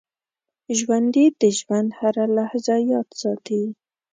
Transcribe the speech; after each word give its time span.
ژوندي 0.77 1.25
د 1.41 1.43
ژوند 1.59 1.89
هره 1.99 2.25
لحظه 2.37 2.75
یاد 2.91 3.07
ساتي 3.21 3.63